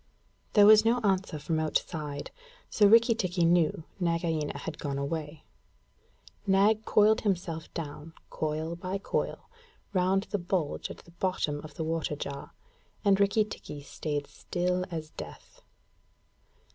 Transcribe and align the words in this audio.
There 0.53 0.65
was 0.65 0.83
no 0.83 0.97
answer 1.01 1.37
from 1.37 1.59
outside, 1.59 2.31
so 2.71 2.87
Rikki 2.87 3.13
tikki 3.13 3.45
knew 3.45 3.83
Nagaina 3.99 4.57
had 4.57 4.79
gone 4.79 4.97
away. 4.97 5.43
Nag 6.47 6.85
coiled 6.85 7.21
himself 7.21 7.71
down, 7.75 8.13
coil 8.31 8.75
by 8.75 8.97
coil, 8.97 9.47
round 9.93 10.23
the 10.31 10.39
bulge 10.39 10.89
at 10.89 10.97
the 11.05 11.11
bottom 11.11 11.61
of 11.63 11.75
the 11.75 11.83
water 11.83 12.15
jar, 12.15 12.51
and 13.05 13.19
Rikki 13.19 13.45
tikki 13.45 13.83
stayed 13.83 14.25
still 14.25 14.85
as 14.89 15.11
death. 15.11 15.61